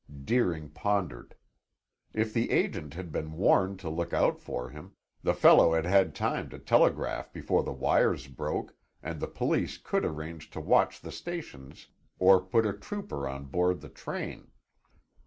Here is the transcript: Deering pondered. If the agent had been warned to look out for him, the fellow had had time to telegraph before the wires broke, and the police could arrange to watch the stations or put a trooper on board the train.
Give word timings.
Deering 0.25 0.67
pondered. 0.71 1.35
If 2.11 2.33
the 2.33 2.49
agent 2.49 2.95
had 2.95 3.11
been 3.11 3.33
warned 3.33 3.77
to 3.81 3.89
look 3.91 4.13
out 4.13 4.39
for 4.39 4.71
him, 4.71 4.93
the 5.21 5.35
fellow 5.35 5.73
had 5.73 5.85
had 5.85 6.15
time 6.15 6.49
to 6.49 6.57
telegraph 6.57 7.31
before 7.31 7.61
the 7.63 7.71
wires 7.71 8.25
broke, 8.25 8.75
and 9.03 9.19
the 9.19 9.27
police 9.27 9.77
could 9.77 10.03
arrange 10.03 10.49
to 10.49 10.59
watch 10.59 11.01
the 11.01 11.11
stations 11.11 11.89
or 12.17 12.41
put 12.41 12.65
a 12.65 12.73
trooper 12.73 13.27
on 13.27 13.45
board 13.45 13.79
the 13.79 13.89
train. 13.89 14.49